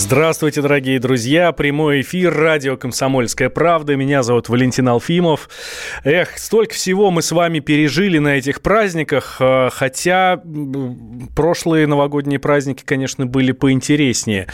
[0.00, 1.50] Здравствуйте, дорогие друзья.
[1.50, 3.96] Прямой эфир радио «Комсомольская правда».
[3.96, 5.50] Меня зовут Валентин Алфимов.
[6.04, 9.38] Эх, столько всего мы с вами пережили на этих праздниках.
[9.40, 10.40] Э, хотя
[11.34, 14.46] прошлые новогодние праздники, конечно, были поинтереснее.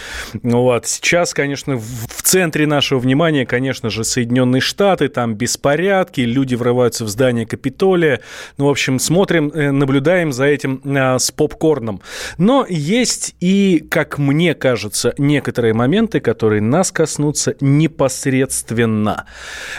[0.42, 0.86] Вот.
[0.86, 5.08] Сейчас, конечно, в центре нашего внимания, конечно же, Соединенные Штаты.
[5.08, 8.22] Там беспорядки, люди врываются в здание Капитолия.
[8.56, 12.00] Ну, в общем, смотрим, э, наблюдаем за этим э, с попкорном.
[12.38, 19.26] Но есть и, как мне кажется, некоторые моменты, которые нас коснутся непосредственно.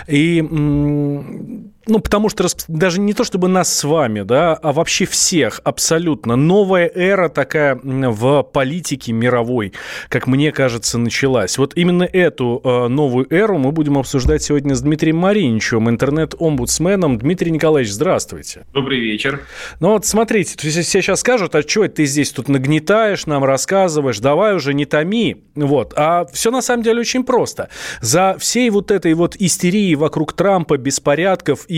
[0.08, 0.42] И
[1.88, 6.36] ну, потому что даже не то чтобы нас с вами, да, а вообще всех абсолютно.
[6.36, 9.74] Новая эра такая в политике мировой,
[10.10, 11.58] как мне кажется, началась.
[11.58, 17.18] Вот именно эту э, новую эру мы будем обсуждать сегодня с Дмитрием Мариничевым, интернет-омбудсменом.
[17.18, 18.66] Дмитрий Николаевич, здравствуйте.
[18.74, 19.42] Добрый вечер.
[19.80, 24.56] Ну вот смотрите, все сейчас скажут, а что ты здесь тут нагнетаешь, нам рассказываешь, давай
[24.56, 25.44] уже не томи.
[25.56, 25.94] Вот.
[25.96, 27.70] А все на самом деле очень просто.
[28.02, 31.75] За всей вот этой вот истерией вокруг Трампа, беспорядков и,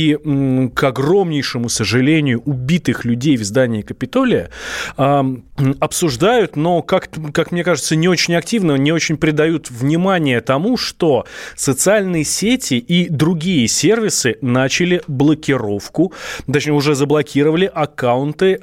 [0.75, 4.49] к огромнейшему сожалению, убитых людей в здании Капитолия
[4.95, 11.25] обсуждают, но, как, как мне кажется, не очень активно, не очень придают внимание тому, что
[11.55, 16.13] социальные сети и другие сервисы начали блокировку,
[16.51, 18.59] точнее, уже заблокировали аккаунты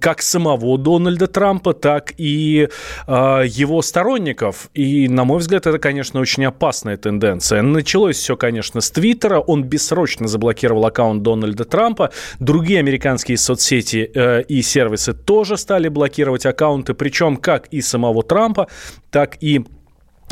[0.00, 2.68] как самого Дональда Трампа, так и
[3.06, 4.70] э, его сторонников.
[4.74, 7.62] И, на мой взгляд, это, конечно, очень опасная тенденция.
[7.62, 9.40] Началось все, конечно, с Твиттера.
[9.40, 12.10] Он бессрочно заблокировал заблокировал аккаунт Дональда Трампа.
[12.38, 18.66] Другие американские соцсети э, и сервисы тоже стали блокировать аккаунты, причем как и самого Трампа,
[19.10, 19.64] так и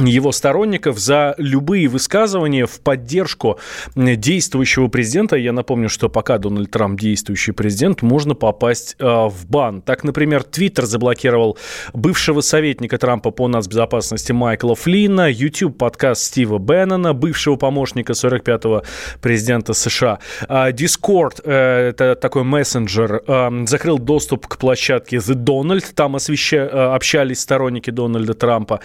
[0.07, 3.59] его сторонников за любые высказывания в поддержку
[3.97, 5.37] действующего президента.
[5.37, 9.83] Я напомню, что пока Дональд Трамп действующий президент, можно попасть э, в бан.
[9.83, 11.59] Так, например, Твиттер заблокировал
[11.93, 18.85] бывшего советника Трампа по нацбезопасности Майкла Флина, YouTube подкаст Стива Беннона, бывшего помощника 45-го
[19.21, 20.21] президента США.
[20.49, 26.95] Discord, э, это такой мессенджер, э, закрыл доступ к площадке The Donald, там освеща...
[26.95, 28.81] общались сторонники Дональда Трампа.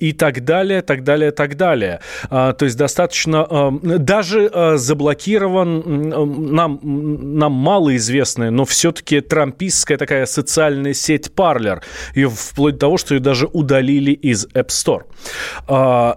[0.00, 2.00] И так далее, так далее, так далее.
[2.30, 3.46] А, то есть достаточно...
[3.48, 6.08] А, даже а, заблокирован
[6.54, 11.82] нам, нам малоизвестная, но все-таки трампистская такая социальная сеть Parler.
[12.14, 15.02] И вплоть до того, что ее даже удалили из App Store.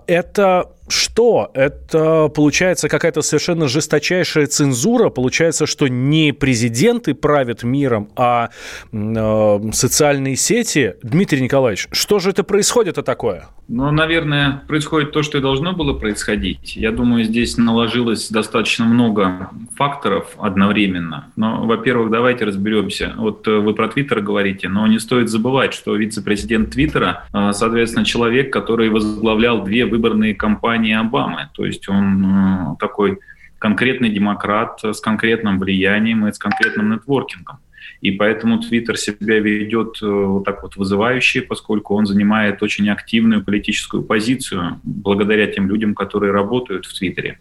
[0.07, 1.51] Это что?
[1.53, 5.09] Это получается какая-то совершенно жесточайшая цензура.
[5.09, 8.50] Получается, что не президенты правят миром, а
[8.91, 10.95] э, социальные сети.
[11.03, 13.47] Дмитрий Николаевич, что же это происходит-то такое?
[13.69, 16.78] Ну, наверное, происходит то, что и должно было происходить.
[16.78, 21.29] Я думаю, здесь наложилось достаточно много факторов одновременно.
[21.35, 23.13] Но, во-первых, давайте разберемся.
[23.17, 28.06] Вот э, вы про Твиттер говорите, но не стоит забывать, что вице-президент Твиттера, э, соответственно,
[28.06, 31.50] человек, который возглавлял две выборные кампании Обамы.
[31.53, 33.19] То есть он э, такой
[33.59, 37.57] конкретный демократ с конкретным влиянием и с конкретным нетворкингом.
[38.02, 43.44] И поэтому Твиттер себя ведет э, вот так вот вызывающе, поскольку он занимает очень активную
[43.44, 47.40] политическую позицию благодаря тем людям, которые работают в Твиттере.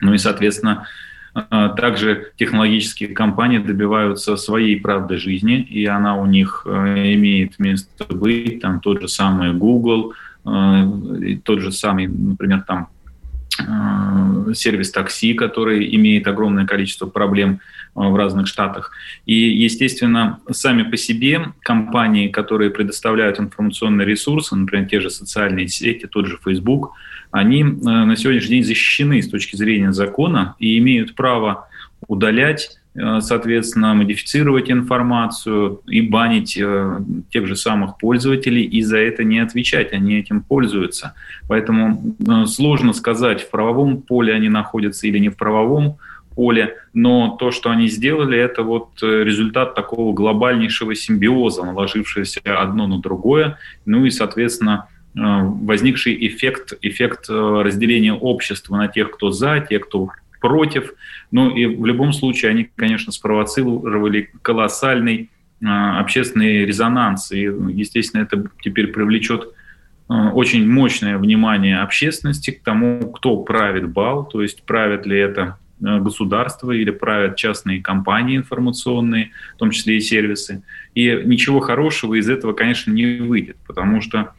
[0.00, 0.86] Ну и, соответственно,
[1.34, 8.60] э, также технологические компании добиваются своей правды жизни, и она у них имеет место быть.
[8.60, 12.88] Там тот же самый Google, Э, тот же самый, например, там
[13.58, 17.58] э, сервис такси, который имеет огромное количество проблем э,
[17.94, 18.92] в разных штатах.
[19.26, 26.06] И, естественно, сами по себе компании, которые предоставляют информационные ресурсы, например, те же социальные сети,
[26.06, 26.92] тот же Facebook,
[27.30, 31.68] они на сегодняшний день защищены с точки зрения закона и имеют право
[32.06, 37.00] удалять Э, соответственно, модифицировать информацию и банить э,
[37.30, 41.14] тех же самых пользователей и за это не отвечать, они этим пользуются.
[41.48, 45.98] Поэтому э, сложно сказать, в правовом поле они находятся или не в правовом
[46.34, 53.00] поле, но то, что они сделали, это вот результат такого глобальнейшего симбиоза, наложившегося одно на
[53.00, 60.10] другое, ну и, соответственно, возникший эффект, эффект разделения общества на тех, кто за, тех, кто
[60.40, 60.94] против.
[61.30, 65.30] Ну и в любом случае они, конечно, спровоцировали колоссальный
[65.62, 67.32] общественный резонанс.
[67.32, 69.48] И, естественно, это теперь привлечет
[70.08, 75.98] очень мощное внимание общественности к тому, кто правит бал, то есть правит ли это Э,
[75.98, 80.62] государства или правят частные компании информационные, в том числе и сервисы.
[80.94, 84.34] И ничего хорошего из этого, конечно, не выйдет, потому что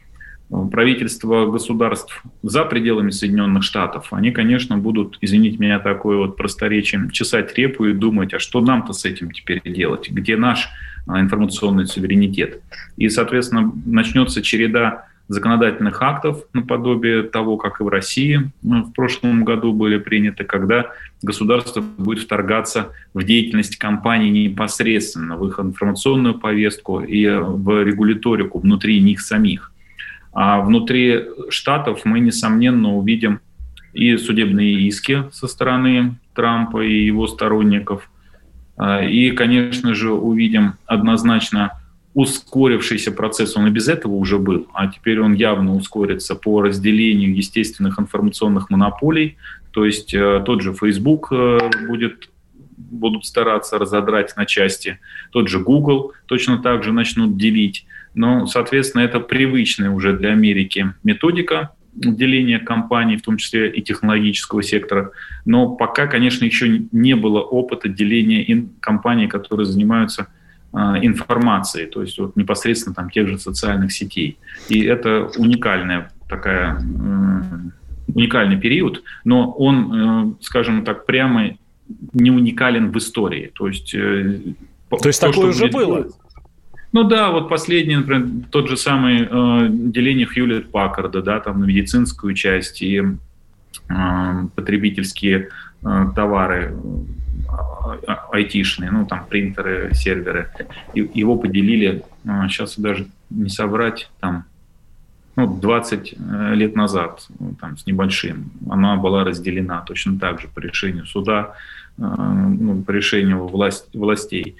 [0.50, 7.10] э, правительства государств за пределами Соединенных Штатов, они, конечно, будут, извините меня, такое вот просторечие,
[7.12, 10.70] чесать репу и думать, а что нам-то с этим теперь делать, где наш
[11.06, 12.62] э, информационный суверенитет.
[12.96, 19.44] И, соответственно, начнется череда законодательных актов, наподобие того, как и в России ну, в прошлом
[19.44, 20.86] году были приняты, когда
[21.22, 29.00] государство будет вторгаться в деятельность компаний непосредственно, в их информационную повестку и в регуляторику внутри
[29.00, 29.72] них самих.
[30.32, 33.40] А внутри штатов мы, несомненно, увидим
[33.94, 38.10] и судебные иски со стороны Трампа и его сторонников,
[38.76, 41.80] а, и, конечно же, увидим однозначно
[42.16, 47.36] ускорившийся процесс, он и без этого уже был, а теперь он явно ускорится по разделению
[47.36, 49.36] естественных информационных монополий.
[49.70, 52.30] То есть э, тот же Facebook э, будет
[52.78, 54.98] будут стараться разодрать на части.
[55.30, 57.86] Тот же Google точно так же начнут делить.
[58.14, 64.62] Но, соответственно, это привычная уже для Америки методика деления компаний, в том числе и технологического
[64.62, 65.10] сектора.
[65.44, 70.28] Но пока, конечно, еще не было опыта деления компаний, которые занимаются
[70.72, 74.38] информации, то есть вот непосредственно там тех же социальных сетей.
[74.68, 76.78] И это уникальная такая
[78.08, 81.50] уникальный период, но он, э, скажем так, прямо
[82.12, 83.50] не уникален в истории.
[83.54, 84.40] То есть, э,
[84.90, 86.06] то есть то, такое уже было?
[86.92, 91.64] Ну да, вот последний, например, тот же самый э, деление Хьюлет Паккарда, да, там на
[91.64, 95.48] медицинскую часть и э, потребительские
[95.82, 96.76] э, товары
[98.30, 100.50] айтишные, ну, там, принтеры, серверы.
[100.94, 104.44] И, его поделили, сейчас а, даже не соврать, там,
[105.36, 110.48] ну, 20 э, лет назад, ну, там, с небольшим, она была разделена точно так же
[110.48, 111.54] по решению суда,
[111.98, 114.56] э, ну, по решению власть, властей.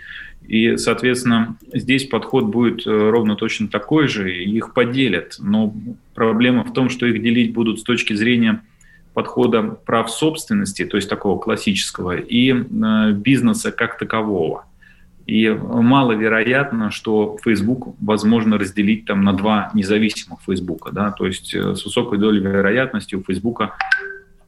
[0.47, 5.37] И, соответственно, здесь подход будет э, ровно точно такой же, их поделят.
[5.39, 5.75] Но
[6.15, 8.61] проблема в том, что их делить будут с точки зрения
[9.17, 14.67] подхода прав собственности, то есть такого классического, и э, бизнеса как такового.
[15.25, 20.91] И маловероятно, что Facebook возможно разделить там на два независимых Facebook.
[20.93, 21.13] Да?
[21.13, 23.63] То есть э, с высокой долей вероятности у Facebook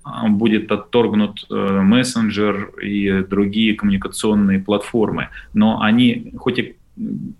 [0.02, 5.28] а, будет отторгнут э, мессенджер и другие коммуникационные платформы.
[5.54, 6.76] Но они хоть и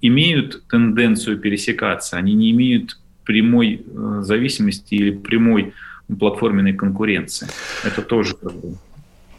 [0.01, 3.85] имеют тенденцию пересекаться, они не имеют прямой
[4.23, 5.75] зависимости или прямой
[6.17, 7.49] платформенной конкуренции.
[7.85, 8.37] Это тоже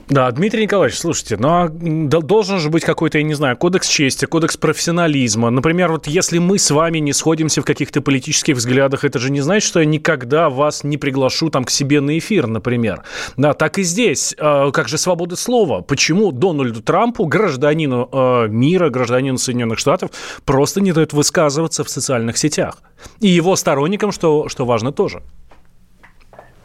[0.10, 4.26] да, Дмитрий Николаевич, слушайте, ну а должен же быть какой-то, я не знаю, кодекс чести,
[4.26, 5.52] кодекс профессионализма.
[5.52, 9.42] Например, вот если мы с вами не сходимся в каких-то политических взглядах, это же не
[9.42, 13.04] значит, что я никогда вас не приглашу там к себе на эфир, например.
[13.38, 14.34] Да, так и здесь.
[14.40, 15.82] Э, как же свобода слова?
[15.82, 20.10] Почему Дональду Трампу, гражданину э, мира, гражданину Соединенных Штатов,
[20.44, 22.82] просто не дают высказываться в социальных сетях?
[23.20, 25.22] И его сторонникам, что, что важно, тоже.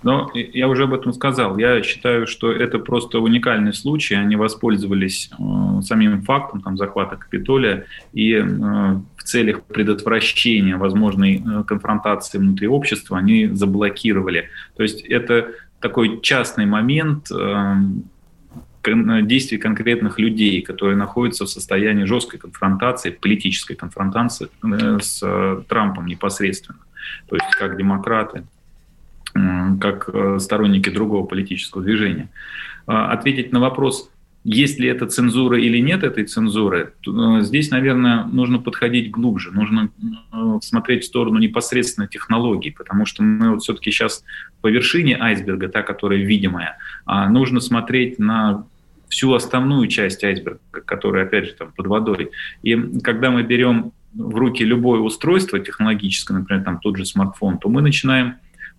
[0.05, 1.57] Но я уже об этом сказал.
[1.57, 4.15] Я считаю, что это просто уникальный случай.
[4.15, 11.65] Они воспользовались э, самим фактом там, захвата Капитолия и э, в целях предотвращения возможной э,
[11.65, 14.51] конфронтации внутри общества они заблокировали.
[14.77, 17.75] То есть это такой частный момент э,
[19.23, 26.05] действий конкретных людей, которые находятся в состоянии жесткой конфронтации, политической конфронтации э, с э, Трампом
[26.07, 26.79] непосредственно.
[27.29, 28.45] То есть как демократы,
[29.35, 32.29] как э, сторонники другого политического движения.
[32.87, 34.11] А, ответить на вопрос,
[34.45, 39.91] есть ли это цензура или нет этой цензуры, э, здесь, наверное, нужно подходить глубже, нужно
[40.33, 44.23] э, смотреть в сторону непосредственно технологий, потому что мы вот все-таки сейчас
[44.61, 46.77] по вершине айсберга, та, которая видимая,
[47.07, 48.67] а нужно смотреть на
[49.09, 52.31] всю основную часть айсберга, которая, опять же, там под водой.
[52.63, 57.69] И когда мы берем в руки любое устройство технологическое, например, там тот же смартфон, то
[57.69, 58.35] мы начинаем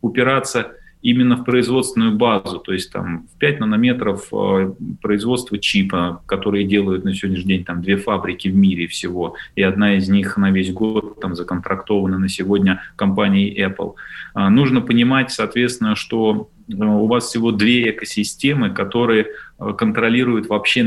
[0.05, 0.71] упираться
[1.01, 7.03] именно в производственную базу, то есть там в 5 нанометров э, производства чипа, которые делают
[7.03, 10.74] на сегодняшний день там две фабрики в мире всего, и одна из них на весь
[10.74, 13.93] год там законтрактована на сегодня компанией Apple.
[14.33, 19.27] А, нужно понимать, соответственно, что э, у вас всего две экосистемы, которые
[19.59, 20.81] э, контролируют вообще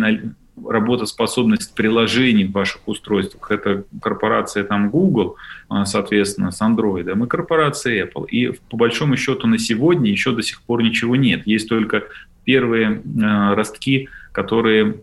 [0.67, 3.51] работоспособность приложений в ваших устройствах.
[3.51, 5.37] Это корпорация там Google,
[5.69, 8.27] а, соответственно, с Android, и корпорация Apple.
[8.29, 11.47] И по большому счету на сегодня еще до сих пор ничего нет.
[11.47, 12.05] Есть только
[12.45, 14.97] первые э, ростки, которые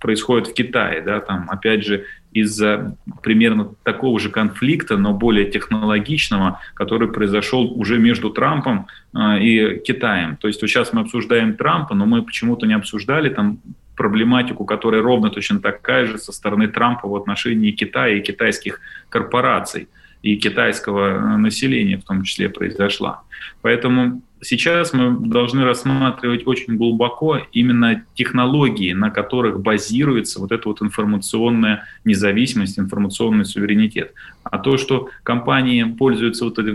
[0.00, 1.00] происходят в Китае.
[1.02, 7.98] Да, там, опять же, из-за примерно такого же конфликта, но более технологичного, который произошел уже
[7.98, 10.36] между Трампом э, и Китаем.
[10.36, 13.58] То есть вот сейчас мы обсуждаем Трампа, но мы почему-то не обсуждали там
[13.96, 19.88] проблематику, которая ровно точно такая же со стороны Трампа в отношении Китая и китайских корпораций
[20.22, 23.22] и китайского э, населения в том числе произошла.
[23.62, 30.82] Поэтому сейчас мы должны рассматривать очень глубоко именно технологии, на которых базируется вот эта вот
[30.82, 34.14] информационная независимость, информационный суверенитет.
[34.42, 36.72] А то, что компании пользуются вот этой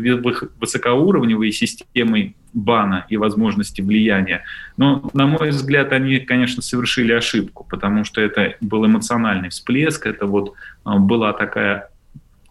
[0.60, 4.44] высокоуровневой системой бана и возможности влияния,
[4.78, 10.26] но, на мой взгляд, они, конечно, совершили ошибку, потому что это был эмоциональный всплеск, это
[10.26, 10.54] вот
[10.84, 11.90] а, была такая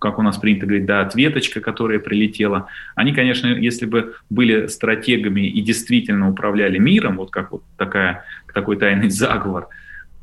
[0.01, 2.69] как у нас принято говорить, да, ответочка, которая прилетела.
[2.95, 8.79] Они, конечно, если бы были стратегами и действительно управляли миром, вот как вот такая, такой
[8.79, 9.69] тайный заговор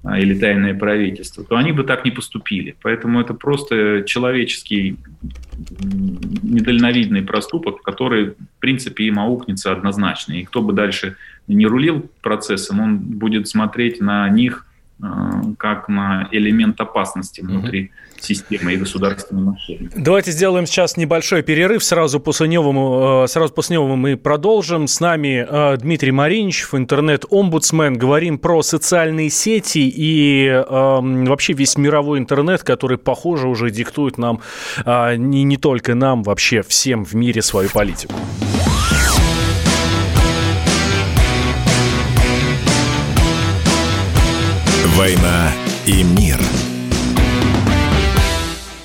[0.03, 2.75] или тайное правительство, то они бы так не поступили.
[2.81, 4.97] Поэтому это просто человеческий
[6.43, 10.33] недальновидный проступок, который, в принципе, им аукнется однозначно.
[10.33, 14.65] И кто бы дальше не рулил процессом, он будет смотреть на них
[15.01, 17.91] а, как на элемент опасности внутри угу.
[18.23, 19.89] Системы и государственной машины.
[19.95, 21.83] Давайте сделаем сейчас небольшой перерыв.
[21.83, 24.87] Сразу после него, э, сразу после него мы продолжим.
[24.87, 27.97] С нами э, Дмитрий Мариничев, интернет-омбудсмен.
[27.97, 34.41] Говорим про социальные сети и э, вообще весь мировой интернет, который, похоже, уже диктует нам,
[34.85, 38.13] э, не, не только нам, вообще всем в мире свою политику.
[44.97, 45.51] «Война
[45.85, 46.39] и мир».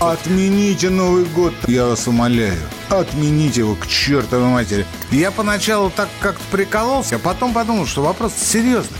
[0.00, 2.60] Отмените Новый год, я вас умоляю.
[2.88, 4.86] Отмените его к чертовой матери.
[5.10, 8.96] Я поначалу так как-то прикололся, а потом подумал, что вопрос серьезный.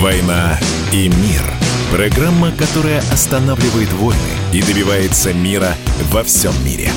[0.00, 0.58] «Война
[0.94, 1.42] и мир»–
[1.92, 4.18] программа, которая останавливает войны
[4.54, 5.74] и добивается мира
[6.10, 6.90] во всем мире.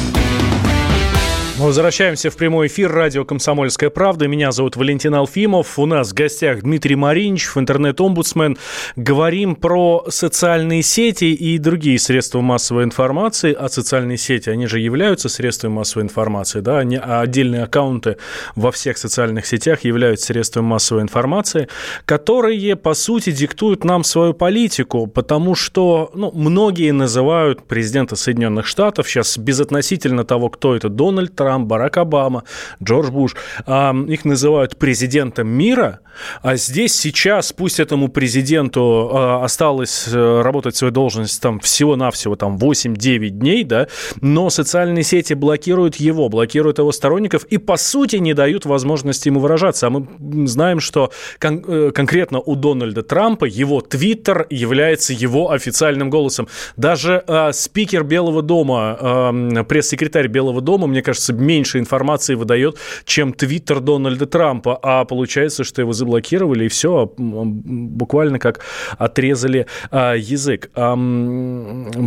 [1.60, 4.28] Мы возвращаемся в прямой эфир радио «Комсомольская правда».
[4.28, 5.78] Меня зовут Валентин Алфимов.
[5.78, 8.58] У нас в гостях Дмитрий Маринич, интернет-омбудсмен.
[8.96, 13.54] Говорим про социальные сети и другие средства массовой информации.
[13.54, 16.80] А социальные сети, они же являются средствами массовой информации, да?
[16.80, 18.18] Они, а отдельные аккаунты
[18.56, 21.68] во всех социальных сетях являются средствами массовой информации,
[22.06, 29.08] которые, по сути, диктуют нам свою политику, потому что ну, многие называют президента Соединенных Штатов
[29.08, 32.44] сейчас безотносительно того, кто это, Дональд Трамп, Барак Обама,
[32.82, 33.36] Джордж Буш,
[33.68, 36.00] их называют президентом мира,
[36.42, 42.58] а здесь сейчас, пусть этому президенту а, осталось э, работать свою должность там всего-навсего там
[42.58, 43.88] 8-9 дней, да,
[44.22, 49.40] но социальные сети блокируют его, блокируют его сторонников и, по сути, не дают возможности ему
[49.40, 49.88] выражаться.
[49.88, 50.08] А мы
[50.48, 56.48] знаем, что кон- э, конкретно у Дональда Трампа его твиттер является его официальным голосом.
[56.78, 63.34] Даже э, спикер Белого дома, э, пресс-секретарь Белого дома, мне кажется, меньше информации выдает, чем
[63.34, 68.62] твиттер Дональда Трампа, а получается, что его заблокировали, и все, буквально как
[68.98, 70.70] отрезали а, язык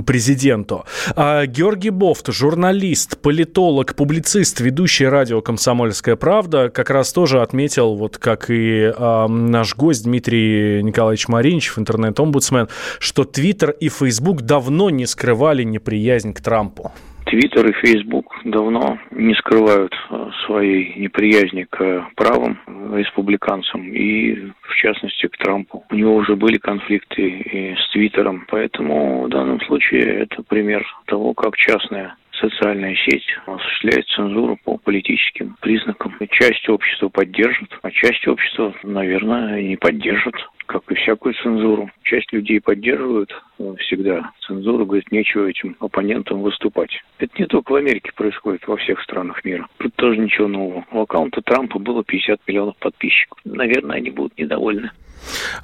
[0.07, 0.85] президенту.
[1.15, 8.19] А, Георгий Бофт, журналист, политолог, публицист, ведущий радио «Комсомольская правда», как раз тоже отметил, вот
[8.19, 12.69] как и а, наш гость Дмитрий Николаевич Маринчев, интернет-омбудсмен,
[12.99, 16.93] что Твиттер и Фейсбук давно не скрывали неприязнь к Трампу.
[17.37, 22.59] Твиттер и Фейсбук давно не скрывают э, своей неприязни к правым
[22.95, 25.85] республиканцам и, в частности, к Трампу.
[25.91, 31.35] У него уже были конфликты и с Твиттером, поэтому в данном случае это пример того,
[31.35, 36.15] как частная социальная сеть осуществляет цензуру по политическим признакам.
[36.31, 40.37] Часть общества поддержит, а часть общества, наверное, не поддержит,
[40.67, 41.91] как и всякую цензуру.
[42.03, 43.31] Часть людей поддерживают
[43.79, 46.91] всегда цензуру, говорит, нечего этим оппонентам выступать.
[47.19, 49.67] Это не только в Америке происходит, во всех странах мира.
[49.79, 50.85] Тут тоже ничего нового.
[50.93, 53.39] У аккаунта Трампа было 50 миллионов подписчиков.
[53.45, 54.91] Наверное, они будут недовольны.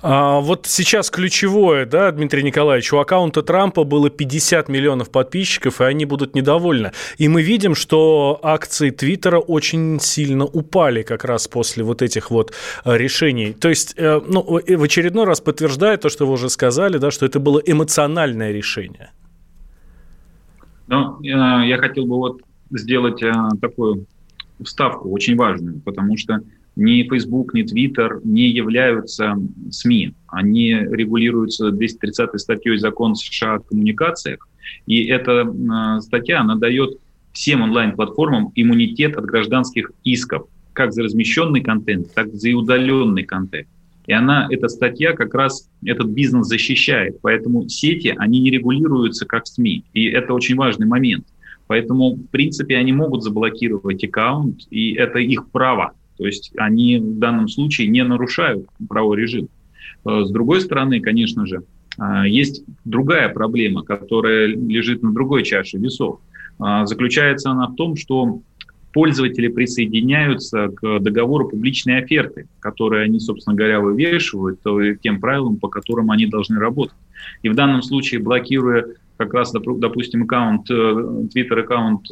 [0.02, 5.84] А, вот сейчас ключевое, да, Дмитрий Николаевич, у аккаунта Трампа было 50 миллионов подписчиков, и
[5.84, 6.92] они будут недовольны.
[7.18, 12.52] И мы видим, что акции Твиттера очень сильно упали как раз после вот этих вот
[12.84, 13.52] э, решений.
[13.52, 17.26] То есть, э, ну, в очередной раз подтверждает то, что вы уже сказали, да, что
[17.26, 19.12] это было эмоциональное решение.
[20.88, 22.40] Ну, э, я хотел бы вот
[22.70, 23.22] сделать
[23.60, 24.06] такую
[24.64, 26.40] вставку очень важную, потому что
[26.76, 29.36] ни Facebook, ни Twitter не являются
[29.70, 30.14] СМИ.
[30.28, 34.48] Они регулируются 230 статьей закон США о коммуникациях.
[34.86, 36.98] И эта э, статья, она дает
[37.32, 43.68] всем онлайн-платформам иммунитет от гражданских исков, как за размещенный контент, так и за удаленный контент.
[44.06, 47.18] И она, эта статья как раз этот бизнес защищает.
[47.22, 49.84] Поэтому сети, они не регулируются как СМИ.
[49.92, 51.26] И это очень важный момент.
[51.68, 55.92] Поэтому, в принципе, они могут заблокировать аккаунт, и это их право.
[56.16, 59.48] То есть они в данном случае не нарушают правовой режим.
[60.04, 61.62] Э, с другой стороны, конечно же,
[61.98, 66.20] э, есть другая проблема, которая лежит на другой чаше весов.
[66.60, 68.40] Э, заключается она в том, что
[68.92, 74.60] пользователи присоединяются к договору публичной оферты, которые они, собственно говоря, вывешивают
[75.00, 76.94] тем правилам, по которым они должны работать.
[77.42, 78.84] И в данном случае, блокируя
[79.16, 82.02] как раз, допустим, аккаунт, твиттер-аккаунт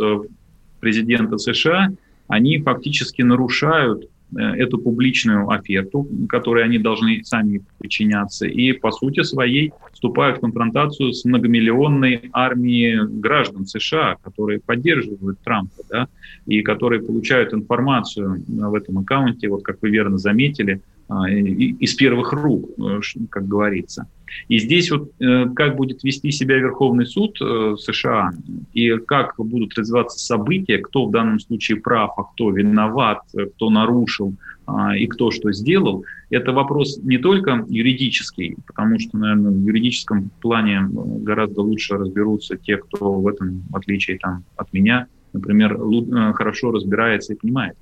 [0.81, 1.91] президента США,
[2.31, 9.23] они фактически нарушают э, эту публичную оферту, которой они должны сами подчиняться, и по сути
[9.23, 16.09] своей вступают в конфронтацию с многомиллионной армией граждан США, которые поддерживают Трампа, да,
[16.47, 22.33] и которые получают информацию в этом аккаунте, вот как вы верно заметили, а, из первых
[22.33, 24.07] рук, э, как говорится.
[24.49, 28.31] И здесь вот э, как будет вести себя Верховный суд э, США
[28.73, 33.21] и как будут развиваться события, кто в данном случае прав, а кто виноват,
[33.57, 34.35] кто нарушил
[34.67, 40.31] а, и кто что сделал, это вопрос не только юридический, потому что, наверное, в юридическом
[40.41, 46.33] плане гораздо лучше разберутся те, кто в этом, в отличие там, от меня, например, э,
[46.35, 47.77] хорошо разбирается и понимает.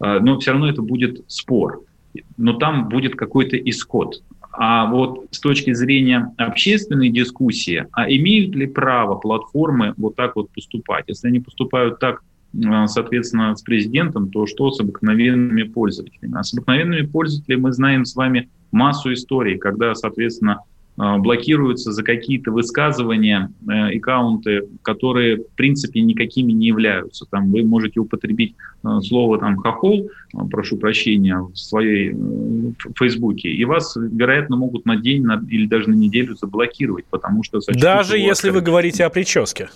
[0.00, 1.82] А, но все равно это будет спор
[2.36, 4.22] но там будет какой-то исход.
[4.52, 10.50] А вот с точки зрения общественной дискуссии, а имеют ли право платформы вот так вот
[10.50, 11.04] поступать?
[11.08, 12.22] Если они поступают так,
[12.54, 16.36] э, соответственно, с президентом, то что с обыкновенными пользователями?
[16.36, 20.60] А с обыкновенными пользователями мы знаем с вами массу историй, когда, соответственно,
[20.96, 27.24] блокируются за какие-то высказывания э, аккаунты, которые в принципе никакими не являются.
[27.30, 30.10] Там вы можете употребить э, слово там хохол,
[30.50, 35.88] прошу прощения, в своей в Фейсбуке, и вас, вероятно, могут на день на, или даже
[35.88, 37.60] на неделю заблокировать, потому что...
[37.68, 39.70] Даже если вы говорите о прическе.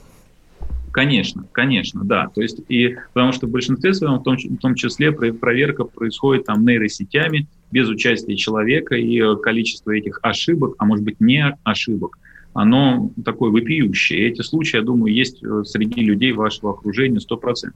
[0.93, 2.29] Конечно, конечно, да.
[2.35, 6.47] То есть и потому что в большинстве своем, в том, в том числе, проверка происходит
[6.47, 12.19] там нейросетями без участия человека, и количество этих ошибок, а может быть не ошибок,
[12.55, 14.21] оно такое вопиющее.
[14.21, 17.73] И эти случаи, я думаю, есть э, среди людей вашего окружения 100%.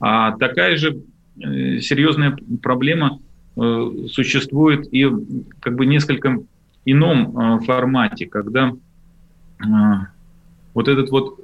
[0.00, 1.02] А такая же
[1.38, 3.20] э, серьезная проблема
[3.56, 5.08] э, существует и
[5.60, 6.38] как бы несколько
[6.84, 8.72] ином формате, когда
[10.74, 11.38] вот этот вот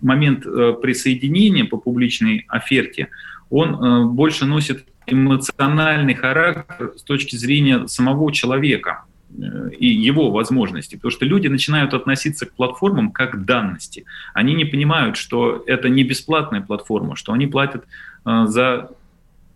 [0.00, 3.08] момент э, присоединения по публичной оферте,
[3.50, 10.96] он э, больше носит эмоциональный характер с точки зрения самого человека э, и его возможностей.
[10.96, 14.04] Потому что люди начинают относиться к платформам как к данности.
[14.34, 17.84] Они не понимают, что это не бесплатная платформа, что они платят
[18.24, 18.90] за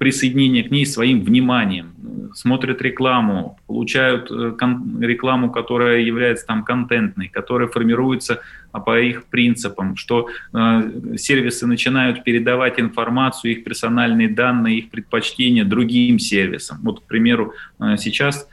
[0.03, 1.95] присоединение к ней своим вниманием,
[2.35, 4.53] смотрят рекламу, получают э,
[5.01, 8.41] рекламу, которая является там контентной, которая формируется
[8.73, 15.65] а, по их принципам, что э, сервисы начинают передавать информацию, их персональные данные, их предпочтения
[15.65, 16.81] другим сервисам.
[16.83, 18.49] Вот, к примеру, э, сейчас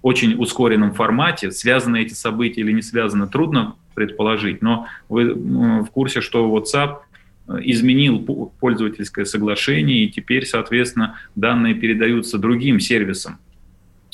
[0.00, 6.22] очень ускоренном формате, связаны эти события или не связаны, трудно предположить, но вы в курсе,
[6.22, 7.00] что WhatsApp
[7.48, 8.18] изменил
[8.60, 13.38] пользовательское соглашение, и теперь, соответственно, данные передаются другим сервисам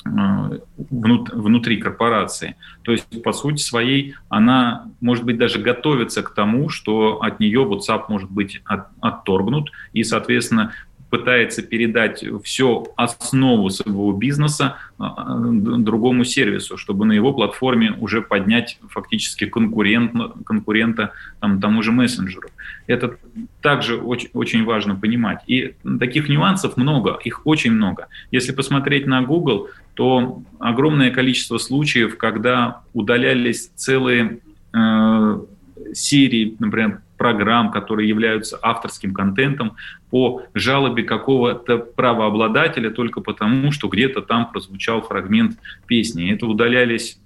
[0.04, 2.56] э, внутри корпорации.
[2.82, 7.62] То есть, по сути своей, она, может быть, даже готовится к тому, что от нее
[7.62, 10.72] WhatsApp может быть от, отторгнут, и, соответственно,
[11.12, 18.78] пытается передать всю основу своего бизнеса а, другому сервису, чтобы на его платформе уже поднять
[18.88, 20.14] фактически конкурент,
[20.46, 22.48] конкурента там, тому же мессенджеру.
[22.86, 23.18] Это
[23.60, 25.40] также очень, очень важно понимать.
[25.46, 28.08] И таких нюансов много, их очень много.
[28.30, 34.38] Если посмотреть на Google, то огромное количество случаев, когда удалялись целые
[34.72, 35.40] э,
[35.92, 39.76] серии, например, программ, которые являются авторским контентом
[40.10, 45.56] по жалобе какого-то правообладателя только потому, что где-то там прозвучал фрагмент
[45.86, 46.32] песни.
[46.32, 47.20] Это удалялись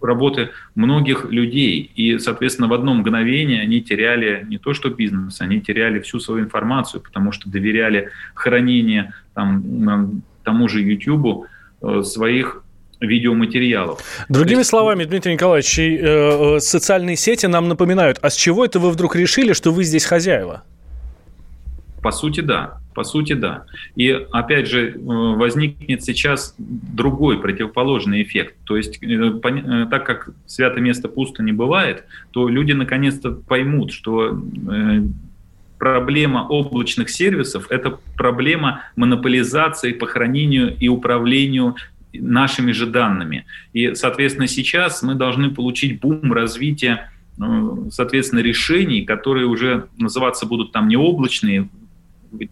[0.00, 1.88] работы многих людей.
[1.94, 6.42] И, соответственно, в одно мгновение они теряли не то что бизнес, они теряли всю свою
[6.42, 11.46] информацию, потому что доверяли хранение там, тому же YouTube
[11.80, 12.63] э, своих
[13.04, 14.00] видеоматериалов.
[14.28, 14.70] Другими есть...
[14.70, 19.16] словами, Дмитрий Николаевич, э, э, социальные сети нам напоминают, а с чего это вы вдруг
[19.16, 20.62] решили, что вы здесь хозяева?
[22.02, 22.80] По сути, да.
[22.94, 23.64] По сути, да.
[23.96, 28.54] И опять же, э, возникнет сейчас другой противоположный эффект.
[28.64, 29.00] То есть,
[29.90, 34.38] так как свято место пусто не бывает, то люди наконец-то поймут, что
[35.84, 41.76] проблема облачных сервисов– это проблема монополизации по хранению и управлению
[42.20, 43.46] нашими же данными.
[43.72, 50.72] И, соответственно, сейчас мы должны получить бум развития ну, соответственно, решений, которые уже называться будут
[50.72, 51.68] там не облачные,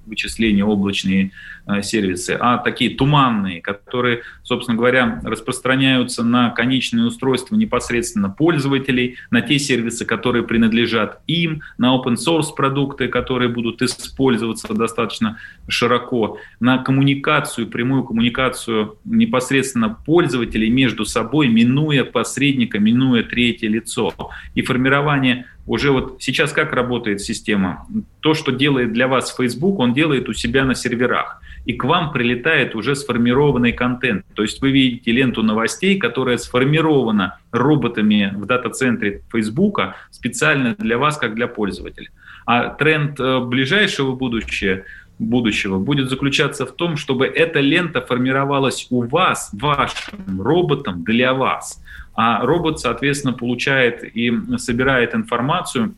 [0.07, 1.33] вычисления, облачные
[1.67, 9.41] э, сервисы, а такие туманные, которые, собственно говоря, распространяются на конечные устройства непосредственно пользователей, на
[9.41, 16.79] те сервисы, которые принадлежат им, на open source продукты, которые будут использоваться достаточно широко, на
[16.79, 24.13] коммуникацию, прямую коммуникацию непосредственно пользователей между собой, минуя посредника, минуя третье лицо.
[24.55, 27.87] И формирование уже вот сейчас как работает система?
[28.21, 31.41] То, что делает для вас Facebook, он делает у себя на серверах.
[31.65, 34.27] И к вам прилетает уже сформированный контент.
[34.35, 41.17] То есть вы видите ленту новостей, которая сформирована роботами в дата-центре Facebook специально для вас,
[41.17, 42.09] как для пользователя.
[42.45, 44.83] А тренд э, ближайшего будущего
[45.19, 51.81] будущего будет заключаться в том, чтобы эта лента формировалась у вас, вашим роботом для вас
[52.15, 55.95] а робот, соответственно, получает и собирает информацию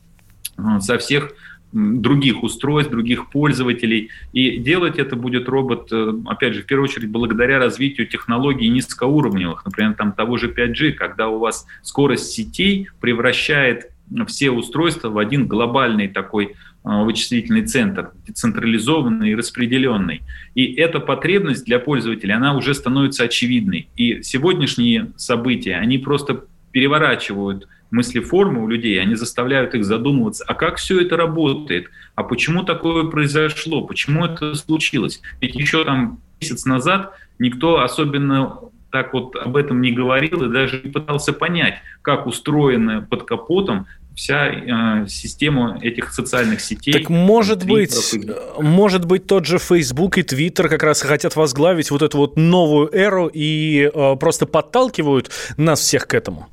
[0.57, 1.33] э, со всех
[1.75, 4.11] других устройств, других пользователей.
[4.33, 9.65] И делать это будет робот, э, опять же, в первую очередь, благодаря развитию технологий низкоуровневых,
[9.65, 13.91] например, там того же 5G, когда у вас скорость сетей превращает
[14.29, 20.23] все устройства в один глобальный такой вычислительный центр, децентрализованный и распределенный.
[20.55, 23.89] И эта потребность для пользователя, она уже становится очевидной.
[23.97, 30.77] И сегодняшние события, они просто переворачивают мыслеформы у людей, они заставляют их задумываться, а как
[30.77, 35.23] все это работает, а почему такое произошло, почему это случилось.
[35.41, 38.59] Ведь еще там месяц назад никто особенно
[38.91, 43.87] так вот об этом не говорил и даже не пытался понять, как устроена под капотом
[44.15, 46.93] вся э, система этих социальных сетей.
[46.93, 47.95] Так может быть,
[48.59, 52.95] может быть тот же Facebook и Twitter как раз хотят возглавить вот эту вот новую
[52.95, 56.49] эру и э, просто подталкивают нас всех к этому?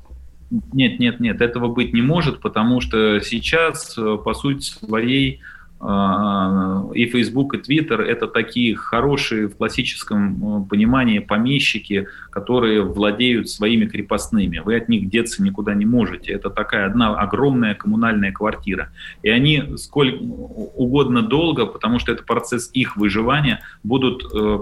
[0.72, 5.61] Нет, нет, нет, этого быть не может, потому что сейчас, э, по сути своей, а,
[5.82, 13.86] и Facebook, и Twitter– это такие хорошие в классическом э, понимании помещики, которые владеют своими
[13.86, 14.58] крепостными.
[14.58, 16.32] Вы от них деться никуда не можете.
[16.32, 18.92] Это такая одна огромная коммунальная квартира.
[19.24, 24.58] И они сколько угодно долго, потому что это процесс их выживания, будут э,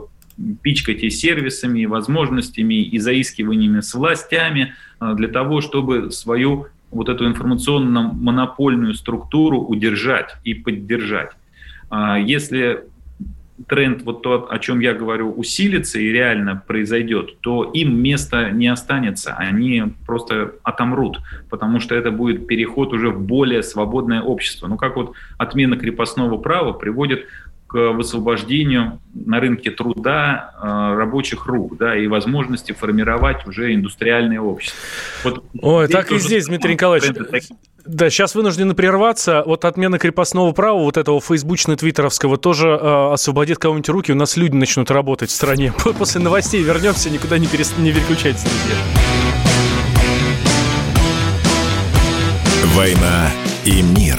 [0.63, 7.09] пичкать и сервисами, и возможностями, и заискиваниями с властями э, для того, чтобы свою вот
[7.09, 11.31] эту информационно-монопольную структуру удержать и поддержать.
[11.89, 12.85] А если
[13.67, 18.69] тренд, вот то, о чем я говорю, усилится и реально произойдет, то им места не
[18.69, 21.19] останется, они просто отомрут,
[21.51, 24.67] потому что это будет переход уже в более свободное общество.
[24.67, 27.27] Ну, как вот отмена крепостного права приводит
[27.71, 34.77] к высвобождению на рынке труда э, рабочих рук, да, и возможности формировать уже индустриальное общество.
[35.23, 37.13] Вот Ой, так и здесь, Дмитрий Николаевич.
[37.87, 39.45] Да, сейчас вынуждены прерваться.
[39.47, 44.13] Вот отмена крепостного права, вот этого фейсбучно-твиттеровского, тоже э, освободит кого-нибудь руки.
[44.13, 45.73] У нас люди начнут работать в стране.
[45.99, 47.73] После новостей вернемся, никуда не, перес...
[47.79, 48.45] не переключайтесь.
[52.75, 53.31] «Война
[53.65, 54.19] и мир»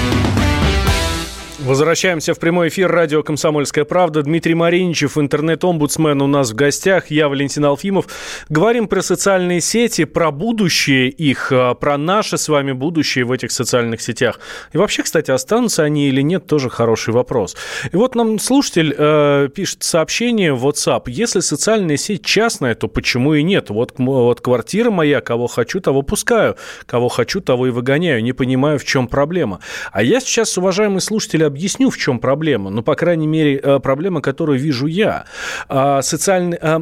[1.63, 4.23] Возвращаемся в прямой эфир радио «Комсомольская правда».
[4.23, 7.11] Дмитрий Мариничев, интернет-омбудсмен у нас в гостях.
[7.11, 8.07] Я Валентин Алфимов.
[8.49, 13.51] Говорим про социальные сети, про будущее их, а, про наше с вами будущее в этих
[13.51, 14.39] социальных сетях.
[14.73, 17.55] И вообще, кстати, останутся они или нет, тоже хороший вопрос.
[17.91, 21.03] И вот нам слушатель э, пишет сообщение в WhatsApp.
[21.05, 23.69] Если социальная сеть частная, то почему и нет?
[23.69, 26.55] Вот, вот квартира моя, кого хочу, того пускаю.
[26.87, 28.23] Кого хочу, того и выгоняю.
[28.23, 29.59] Не понимаю, в чем проблема.
[29.91, 32.69] А я сейчас, уважаемые слушатели, объясню, в чем проблема.
[32.69, 35.25] Ну, по крайней мере, э, проблема, которую вижу я.
[35.67, 36.81] А, социальный, а,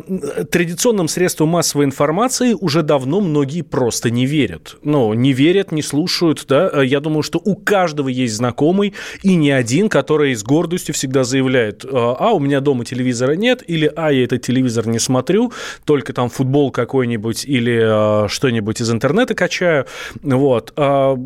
[0.52, 4.78] традиционным средствам массовой информации уже давно многие просто не верят.
[4.84, 6.46] Ну, не верят, не слушают.
[6.48, 6.70] Да?
[6.72, 11.24] Э, я думаю, что у каждого есть знакомый, и не один, который с гордостью всегда
[11.24, 15.52] заявляет, а, у меня дома телевизора нет, или а, я этот телевизор не смотрю,
[15.86, 19.86] только там футбол какой-нибудь или что-нибудь из интернета качаю.
[20.22, 20.74] Вот.
[20.76, 21.18] А,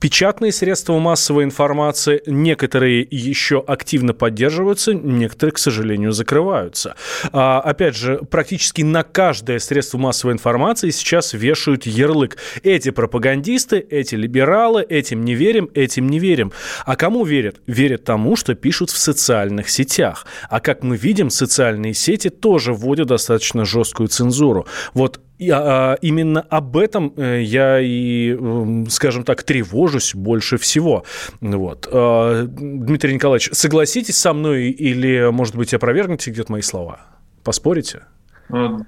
[0.00, 6.96] печатные средства массовой информации не некоторые еще активно поддерживаются, некоторые, к сожалению, закрываются.
[7.30, 12.38] А, опять же, практически на каждое средство массовой информации сейчас вешают ярлык.
[12.62, 16.50] Эти пропагандисты, эти либералы, этим не верим, этим не верим.
[16.86, 17.60] А кому верят?
[17.66, 20.26] Верят тому, что пишут в социальных сетях.
[20.48, 24.66] А как мы видим, социальные сети тоже вводят достаточно жесткую цензуру.
[24.94, 28.36] Вот и, а, именно об этом э, я и,
[28.88, 31.04] скажем так, тревожусь больше всего.
[31.40, 31.88] Вот.
[31.92, 37.00] А, Дмитрий Николаевич, согласитесь со мной или, может быть, опровергнете где-то мои слова?
[37.44, 38.02] Поспорите?
[38.48, 38.78] Да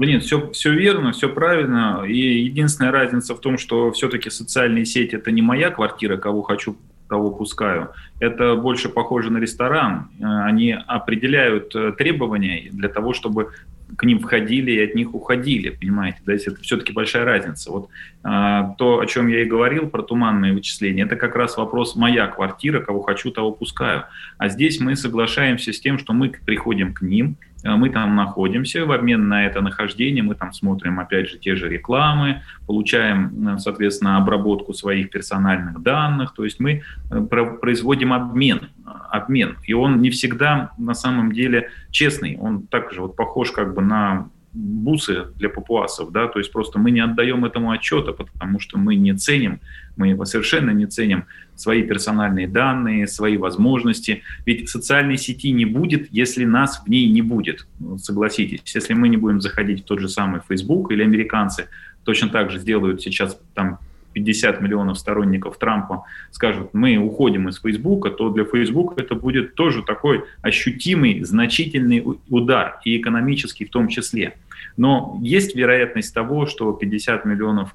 [0.00, 2.04] нет, все, все верно, все правильно.
[2.06, 6.76] И единственная разница в том, что все-таки социальные сети– это не моя квартира, кого хочу
[7.06, 7.90] кого пускаю.
[8.18, 10.08] Это больше похоже на ресторан.
[10.18, 13.52] Э, они определяют э, требования для того, чтобы
[13.96, 17.70] к ним входили и от них уходили, понимаете, то есть это все-таки большая разница.
[17.70, 17.90] Вот
[18.24, 22.80] то, о чем я и говорил про туманные вычисления, это как раз вопрос моя квартира,
[22.80, 24.04] кого хочу, того пускаю.
[24.38, 28.84] А здесь мы соглашаемся с тем, что мы приходим к ним, а, мы там находимся,
[28.84, 34.16] в обмен на это нахождение мы там смотрим, опять же, те же рекламы, получаем, соответственно,
[34.16, 37.20] обработку своих персональных данных, то есть мы э,
[37.60, 38.68] производим обмен,
[39.10, 43.82] обмен, и он не всегда на самом деле честный, он также вот похож как бы
[43.82, 48.78] на бусы для папуасов, да, то есть просто мы не отдаем этому отчета, потому что
[48.78, 49.60] мы не ценим,
[49.96, 51.24] мы его совершенно не ценим
[51.56, 54.22] свои персональные данные, свои возможности.
[54.46, 57.66] Ведь социальной сети не будет, если нас в ней не будет,
[57.98, 58.62] согласитесь.
[58.74, 61.68] Если мы не будем заходить в тот же самый Facebook или американцы
[62.04, 63.78] точно так же сделают сейчас там
[64.14, 69.82] 50 миллионов сторонников Трампа скажут, мы уходим из Фейсбука, то для Фейсбука это будет тоже
[69.82, 74.36] такой ощутимый, значительный удар, и экономический в том числе.
[74.76, 77.74] Но есть вероятность того, что 50 миллионов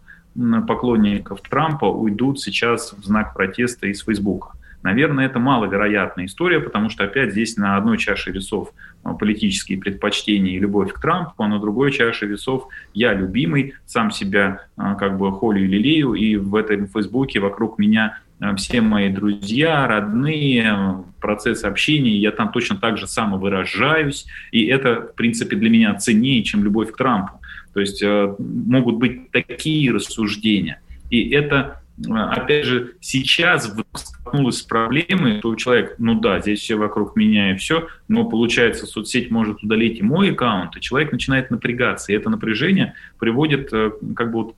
[0.67, 4.53] поклонников Трампа уйдут сейчас в знак протеста из Фейсбука.
[4.81, 8.71] Наверное, это маловероятная история, потому что опять здесь на одной чаше весов
[9.03, 14.09] а, политические предпочтения и любовь к Трампу, а на другой чаше весов я любимый, сам
[14.09, 18.19] себя а, как бы холю и лелею, и в этом Фейсбуке вокруг меня
[18.57, 25.15] все мои друзья, родные, процесс общения, я там точно так же самовыражаюсь, и это, в
[25.15, 27.39] принципе, для меня ценнее, чем любовь к Трампу.
[27.73, 28.03] То есть
[28.39, 30.81] могут быть такие рассуждения.
[31.09, 36.75] И это опять же, сейчас столкнулась с проблемой, что у человека, ну да, здесь все
[36.75, 41.51] вокруг меня и все, но получается, соцсеть может удалить и мой аккаунт, и человек начинает
[41.51, 44.55] напрягаться, и это напряжение приводит э, как бы вот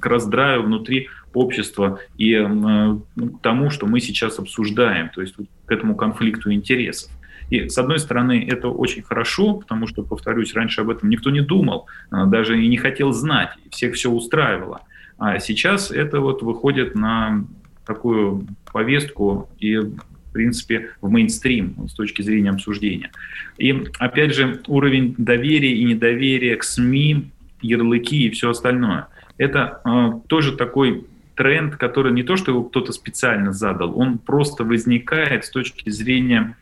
[0.00, 5.34] к раздраю внутри общества и э, к тому, что мы сейчас обсуждаем, то есть
[5.66, 7.10] к этому конфликту интересов.
[7.50, 11.42] И, с одной стороны, это очень хорошо, потому что, повторюсь, раньше об этом никто не
[11.42, 14.82] думал, э, даже и не хотел знать, всех все устраивало.
[15.18, 17.44] А сейчас это вот выходит на
[17.86, 23.10] такую повестку и в принципе, в мейнстрим с точки зрения обсуждения.
[23.56, 27.30] И, опять же, уровень доверия и недоверия к СМИ,
[27.62, 29.08] ярлыки и все остальное.
[29.38, 34.64] Это э, тоже такой тренд, который не то, что его кто-то специально задал, он просто
[34.64, 36.56] возникает с точки зрения,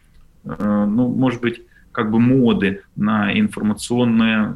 [0.45, 4.55] э, ну, может быть, как бы моды на информационное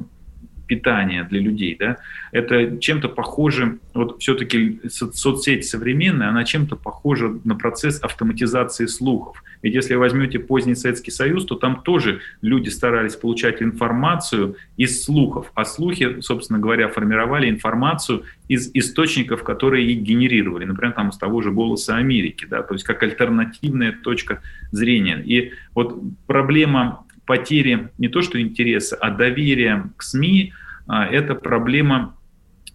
[0.68, 1.96] питания для людей, да,
[2.30, 9.42] это чем-то похоже, вот все-таки соцсеть современная, она чем-то похожа на процесс автоматизации слухов.
[9.62, 15.50] Ведь если возьмете поздний Советский Союз, то там тоже люди старались получать информацию из слухов,
[15.54, 21.42] а слухи, собственно говоря, формировали информацию из источников, которые их генерировали, например, там из того
[21.42, 25.22] же «Голоса Америки», да, то есть как альтернативная точка зрения.
[25.24, 30.54] И вот проблема потери не то что интереса, а доверия к СМИ
[30.88, 32.16] а,– это проблема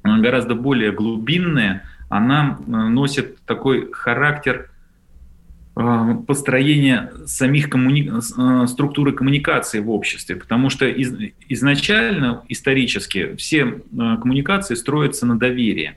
[0.04, 4.70] гораздо более глубинная, она носит такой характер
[5.76, 8.12] а, построения самих коммуни...
[8.68, 11.12] Структуры коммуникации в обществе, потому что из...
[11.50, 13.82] изначально, исторически, все
[14.22, 15.96] коммуникации строятся на доверии.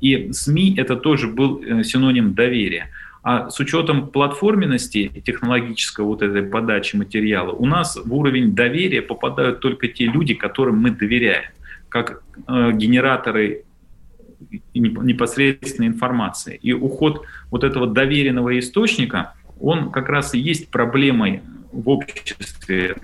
[0.00, 2.88] И СМИ это тоже был э, синоним доверия.
[3.30, 9.60] А с учетом платформенности технологической вот этой подачи материала, у нас в уровень доверия попадают
[9.60, 11.50] только те люди, которым мы доверяем,
[11.90, 13.64] как э, генераторы
[14.72, 16.58] непосредственной информации.
[16.62, 22.96] И уход вот этого доверенного источника, он как раз и есть проблемой в обществе,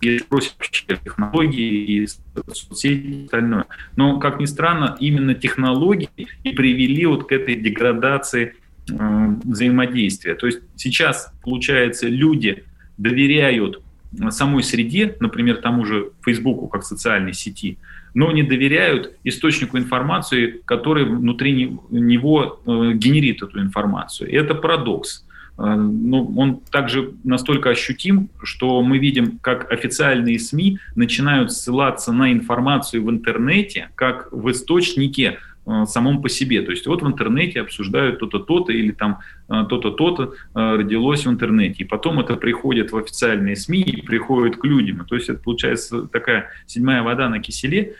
[0.00, 3.66] если вообще технологии и соцсети и остальное.
[3.96, 6.10] Но, как ни странно, именно технологии
[6.44, 8.54] и привели вот к этой деградации
[8.88, 10.34] взаимодействия.
[10.34, 12.64] То есть сейчас, получается, люди
[12.98, 13.82] доверяют
[14.30, 17.78] самой среде, например, тому же Фейсбуку как социальной сети,
[18.14, 24.28] но не доверяют источнику информации, который внутри него э, генерит эту информацию.
[24.28, 25.24] И это парадокс.
[25.56, 32.32] Э, ну, он также настолько ощутим, что мы видим, как официальные СМИ начинают ссылаться на
[32.32, 35.51] информацию в интернете, как в источнике Э,
[35.86, 36.62] самом по себе.
[36.62, 41.26] То есть вот в интернете обсуждают то-то, то-то, или там э, то-то, то-то э, родилось
[41.26, 41.84] в интернете.
[41.84, 45.04] И потом это приходит в официальные СМИ и приходит к людям.
[45.08, 47.94] То есть это получается такая седьмая вода на киселе,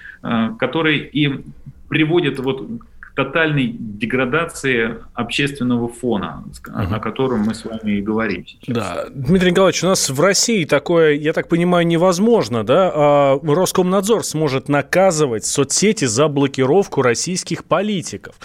[0.59, 1.45] который и
[1.89, 2.69] приводит вот
[3.15, 6.95] тотальной деградации общественного фона, угу.
[6.95, 8.75] о котором мы с вами и говорим сейчас.
[8.75, 12.91] Да, Дмитрий Николаевич, у нас в России такое, я так понимаю, невозможно, да?
[12.95, 18.37] А Роскомнадзор сможет наказывать соцсети за блокировку российских политиков.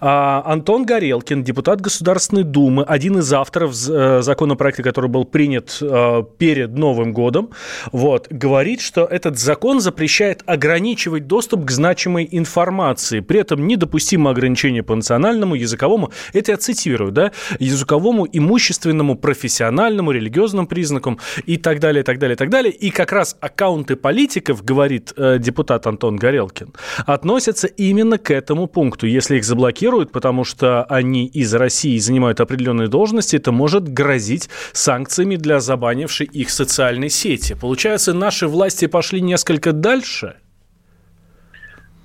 [0.00, 6.24] А Антон Горелкин, депутат Государственной Думы, один из авторов э, законопроекта, который был принят э,
[6.38, 7.50] перед Новым годом,
[7.92, 14.30] вот, говорит, что этот закон запрещает ограничивать доступ к значимой информации, при этом недопустимо допустимо
[14.30, 21.80] ограничение по национальному, языковому, это я цитирую, да, языковому, имущественному, профессиональному, религиозному признакам и так
[21.80, 22.72] далее, и так далее, и так далее.
[22.72, 26.72] И как раз аккаунты политиков, говорит э, депутат Антон Горелкин,
[27.06, 29.06] относятся именно к этому пункту.
[29.06, 35.36] Если их заблокируют, потому что они из России занимают определенные должности, это может грозить санкциями
[35.36, 37.56] для забанившей их социальной сети.
[37.60, 40.36] Получается, наши власти пошли несколько дальше–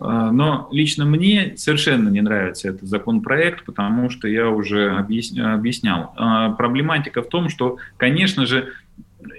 [0.01, 6.13] но лично мне совершенно не нравится этот законопроект, потому что я уже объяснял.
[6.15, 8.73] А, проблематика в том, что, конечно же,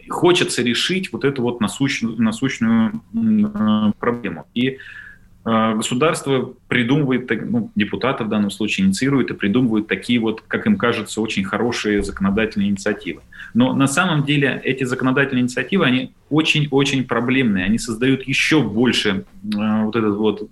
[0.08, 3.02] хочется решить вот эту вот насущную, насущную
[3.98, 4.46] проблему.
[4.54, 5.01] И а,
[5.44, 11.20] государство придумывает, ну, депутаты в данном случае инициируют и придумывают такие вот, как им кажется,
[11.20, 13.22] очень хорошие законодательные инициативы.
[13.54, 17.64] Но на самом деле эти законодательные инициативы, они очень-очень проблемные.
[17.64, 20.48] Они создают еще больше э, вот этот вот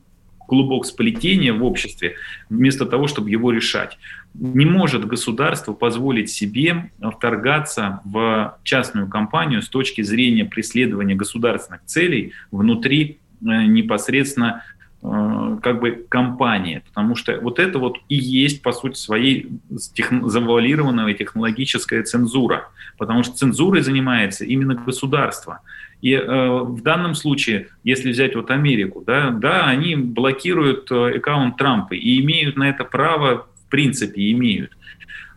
[0.50, 2.16] клубок сплетения в обществе,
[2.48, 3.96] вместо того, чтобы его решать.
[4.35, 12.33] Не может государство позволить себе вторгаться в частную компанию с точки зрения преследования государственных целей
[12.50, 14.64] внутри э, непосредственно
[15.02, 19.48] как бы компания, потому что вот это вот и есть, по сути своей,
[19.94, 25.60] тех, завуалированная технологическая цензура, потому что цензурой занимается именно государство.
[26.02, 31.56] И э, в данном случае, если взять вот Америку, да, да, они блокируют э, аккаунт
[31.56, 34.76] Трампа и имеют на это право, в принципе, имеют.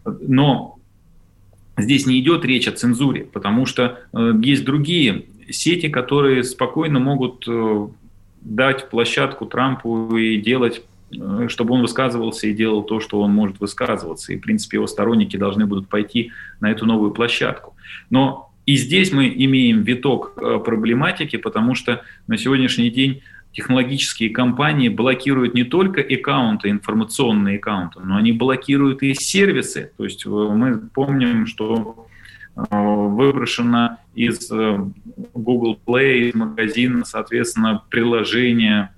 [0.06, 0.80] Но
[1.78, 7.45] здесь не идет речь о цензуре, потому что э, есть другие сети, которые спокойно могут
[7.47, 7.88] э,
[8.43, 13.60] дать площадку Трампу и делать э, чтобы он высказывался и делал то, что он может
[13.60, 14.34] высказываться.
[14.34, 17.75] И, в принципе, его сторонники должны будут пойти на эту новую площадку.
[18.10, 24.89] Но и здесь мы имеем виток э, проблематики, потому что на сегодняшний день технологические компании
[24.89, 29.91] блокируют не только аккаунты, информационные аккаунты, но они блокируют и сервисы.
[29.97, 32.08] То есть э, мы помним, что
[32.56, 34.78] выброшено из э,
[35.34, 38.89] Google Play, из магазина, соответственно, приложение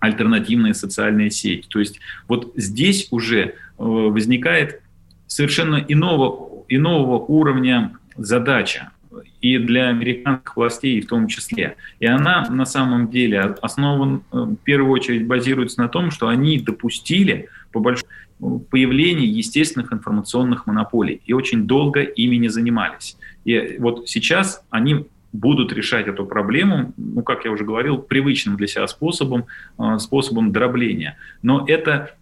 [0.00, 1.66] альтернативные социальные сети.
[1.68, 4.82] То есть вот здесь уже э, возникает
[5.26, 8.90] совершенно иного, иного уровня задача.
[9.40, 11.76] и для американских властей в том числе.
[11.98, 16.58] И она на самом деле основан, э, в первую очередь базируется на том, что они
[16.58, 18.10] допустили по большому
[18.70, 23.16] появление естественных информационных монополий и очень долго ими не занимались.
[23.44, 28.66] И вот сейчас они будут решать эту проблему, ну, как я уже говорил, привычным для
[28.66, 29.46] себя способом,
[29.78, 31.16] э, способом дробления.
[31.42, 32.16] Но это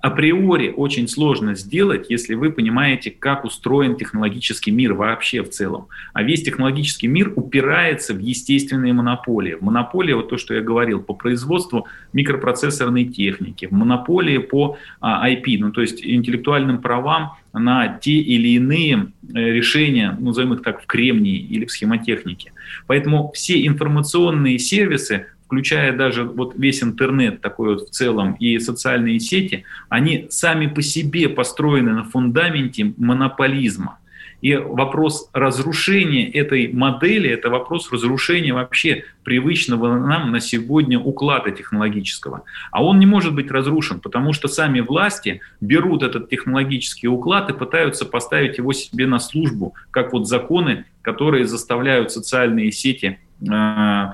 [0.00, 5.88] априори очень сложно сделать, если вы понимаете, как устроен технологический мир вообще в целом.
[6.12, 9.56] А весь технологический мир упирается в естественные монополии.
[9.60, 15.70] Монополия, вот то, что я говорил, по производству микропроцессорной техники, монополии по а, IP, ну
[15.70, 20.86] то есть интеллектуальным правам на те или иные э, решения, ну, назовем их так, в
[20.86, 22.52] кремнии или в схемотехнике.
[22.86, 29.18] Поэтому все информационные сервисы включая даже вот весь интернет такой вот в целом и социальные
[29.18, 33.98] сети, они сами по себе построены на фундаменте монополизма.
[34.42, 42.44] И вопрос разрушения этой модели– это вопрос разрушения вообще привычного нам на сегодня уклада технологического.
[42.70, 47.54] А он не может быть разрушен, потому что сами власти берут этот технологический уклад и
[47.54, 54.06] пытаются поставить его себе на службу, как вот законы, которые заставляют социальные сети э,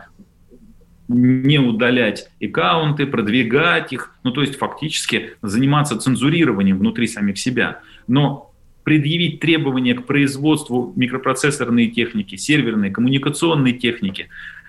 [1.08, 7.80] не удалять аккаунты, продвигать их, ну то есть фактически заниматься цензурированием внутри самих себя.
[8.06, 8.52] Но
[8.86, 14.28] предъявить требования к производству микропроцессорной техники, серверной, коммуникационной техники,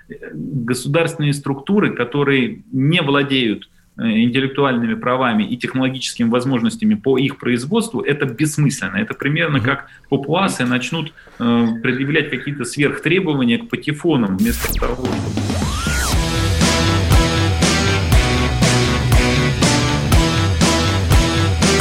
[0.10, 8.02] э, государственные структуры, которые не владеют э, интеллектуальными правами и технологическими возможностями по их производству,
[8.02, 8.98] это бессмысленно.
[8.98, 15.87] Это примерно как папуасы начнут э, предъявлять какие-то сверхтребования к патефонам вместо того, чтобы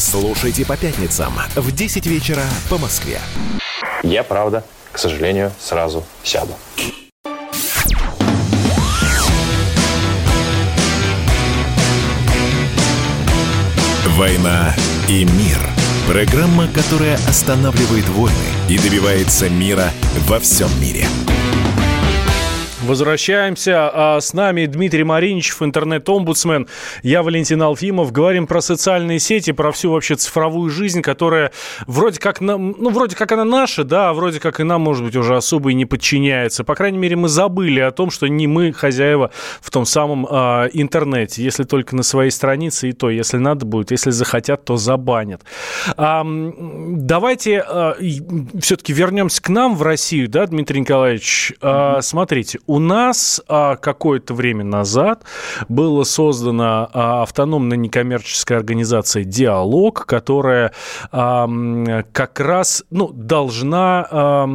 [0.00, 3.20] Слушайте по пятницам в 10 вечера по Москве.
[4.02, 6.54] Я, правда, к сожалению, сразу сяду.
[14.16, 14.74] «Война
[15.06, 15.58] и мир»–
[16.08, 18.34] программа, которая останавливает войны
[18.70, 19.90] и добивается мира
[20.26, 21.06] во всем мире.
[22.90, 23.88] Возвращаемся.
[23.88, 26.66] А с нами Дмитрий Мариничев, интернет-омбудсмен.
[27.04, 28.10] Я Валентин Алфимов.
[28.10, 31.52] Говорим про социальные сети, про всю вообще цифровую жизнь, которая
[31.86, 35.14] вроде как, ну, вроде как она наша, да, а вроде как и нам, может быть,
[35.14, 36.64] уже особо и не подчиняется.
[36.64, 39.30] По крайней мере, мы забыли о том, что не мы хозяева
[39.60, 41.44] в том самом э, интернете.
[41.44, 45.42] Если только на своей странице, и то, если надо будет, если захотят, то забанят.
[45.96, 47.94] А, давайте а,
[48.60, 51.52] все-таки вернемся к нам в Россию, да, Дмитрий Николаевич.
[51.60, 55.22] А, смотрите, у нас а, какое-то время назад
[55.68, 60.72] была создана а, автономная некоммерческая организация «Диалог», которая
[61.12, 61.48] а,
[62.12, 64.48] как раз ну, должна, а,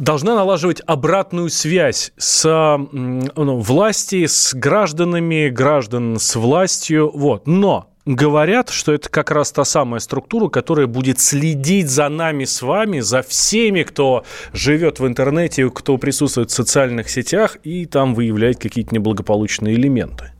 [0.00, 2.44] должна налаживать обратную связь с
[2.92, 7.10] ну, властью, с гражданами, граждан с властью.
[7.12, 7.46] Вот.
[7.46, 12.62] Но говорят, что это как раз та самая структура, которая будет следить за нами с
[12.62, 18.58] вами, за всеми, кто живет в интернете, кто присутствует в социальных сетях и там выявляет
[18.58, 20.32] какие-то неблагополучные элементы.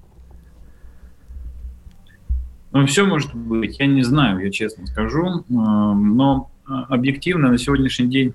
[2.72, 3.78] Ну, все может быть.
[3.80, 5.44] Я не знаю, я честно скажу.
[5.48, 8.34] Но а, объективно на сегодняшний день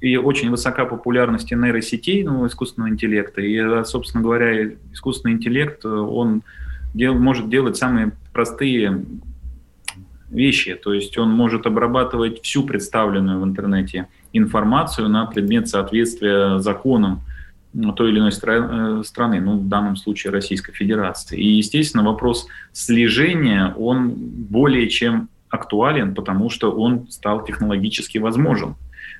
[0.00, 3.40] и очень высока популярность нейросетей, ну, искусственного интеллекта.
[3.40, 6.42] И, собственно говоря, искусственный интеллект, он
[6.94, 9.04] дел, может делать самые простые
[10.28, 10.74] вещи.
[10.74, 17.22] То есть он может обрабатывать всю представленную в интернете информацию на предмет соответствия законам
[17.96, 21.38] той или иной стра- э, страны, ну, в данном случае Российской Федерации.
[21.38, 28.76] И, естественно, вопрос слежения, он более чем актуален, потому что он стал технологически возможен.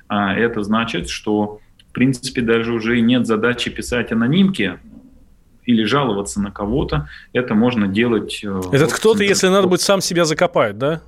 [0.07, 1.59] А это значит, что,
[1.89, 4.79] в принципе, даже уже нет задачи писать анонимки
[5.65, 8.43] или жаловаться на кого-то, это можно делать...
[8.71, 11.01] Этот кто-то, если надо будет, сам себя закопает, да?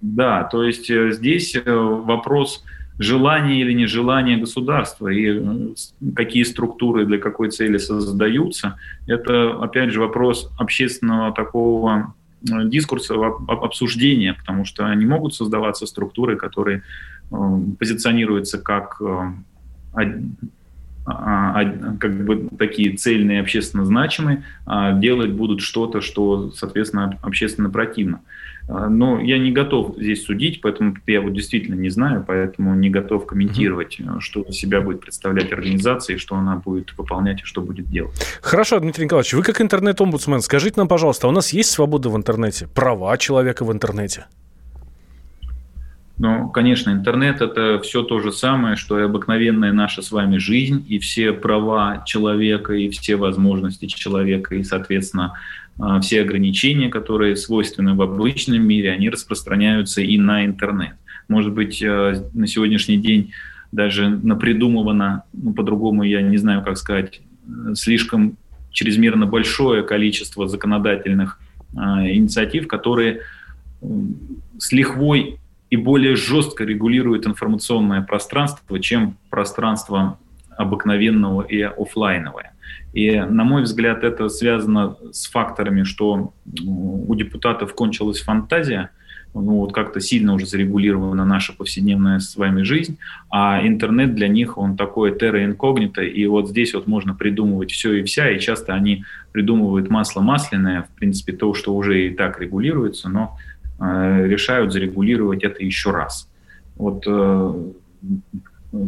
[0.00, 2.62] Да, то есть здесь вопрос
[2.98, 5.42] желание или нежелание государства и
[6.14, 13.14] какие структуры для какой цели создаются, это, опять же, вопрос общественного такого дискурса,
[13.48, 16.82] обсуждения, потому что не могут создаваться структуры, которые
[17.30, 19.00] позиционируются как
[21.04, 28.20] как бы такие цельные, общественно значимые, а делать будут что-то, что, соответственно, общественно противно.
[28.66, 33.26] Но я не готов здесь судить, поэтому я вот действительно не знаю, поэтому не готов
[33.26, 34.20] комментировать, mm-hmm.
[34.20, 38.14] что из себя будет представлять организация, что она будет выполнять и что будет делать.
[38.40, 42.16] Хорошо, Дмитрий Николаевич, вы как интернет-омбудсмен, скажите нам, пожалуйста, а у нас есть свобода в
[42.16, 44.24] интернете, права человека в интернете?
[46.16, 50.84] Ну, конечно, интернет– это все то же самое, что и обыкновенная наша с вами жизнь,
[50.88, 55.34] и все права человека, и все возможности человека, и, соответственно,
[55.78, 60.94] а, все ограничения, которые свойственны в обычном мире, они распространяются и на интернет.
[61.26, 63.32] Может быть, а, на сегодняшний день
[63.72, 67.22] даже напридумывано, ну, по-другому я не знаю, как сказать,
[67.74, 68.36] слишком
[68.70, 71.40] чрезмерно большое количество законодательных
[71.76, 73.22] а, инициатив, которые
[74.58, 75.40] с лихвой
[75.74, 80.20] и более жестко регулирует информационное пространство, чем пространство
[80.56, 82.52] обыкновенного и офлайновое.
[82.92, 86.32] И, на мой взгляд, это связано с факторами, что
[86.64, 88.90] у депутатов кончилась фантазия,
[89.34, 92.98] ну, вот как-то сильно уже зарегулирована наша повседневная с вами жизнь,
[93.28, 97.94] а интернет для них, он такой терра инкогнито, и вот здесь вот можно придумывать все
[97.94, 102.40] и вся, и часто они придумывают масло масляное, в принципе, то, что уже и так
[102.40, 103.36] регулируется, но
[103.78, 106.28] решают зарегулировать это еще раз.
[106.76, 107.54] Вот э,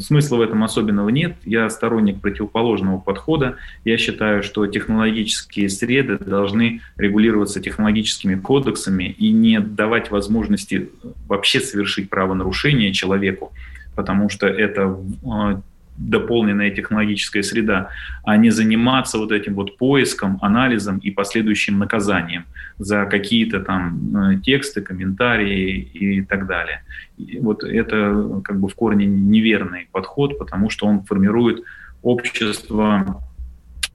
[0.01, 1.37] смысла в этом особенного нет.
[1.45, 3.57] Я сторонник противоположного подхода.
[3.85, 10.91] Я считаю, что технологические среды должны регулироваться технологическими кодексами и не давать возможности
[11.29, 13.53] вообще совершить правонарушение человеку,
[13.95, 15.61] потому что это э,
[15.99, 17.89] дополненная технологическая среда,
[18.25, 22.45] а не заниматься вот этим вот поиском, анализом и последующим наказанием
[22.79, 26.83] за какие-то там э, тексты, комментарии и так далее.
[27.17, 31.63] И вот это как бы в корне неверный подход, потому что он формирует
[32.03, 33.23] общество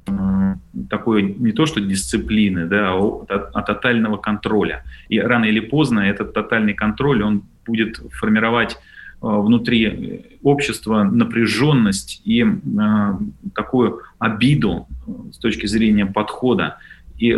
[0.07, 0.55] э,
[0.89, 4.83] такой не то что дисциплины, да, а, а тотального контроля.
[5.09, 8.77] И рано или поздно этот тотальный контроль, он будет формировать
[9.21, 12.47] внутри общества напряженность и э,
[13.53, 16.77] такую обиду э, с точки зрения подхода.
[17.19, 17.37] И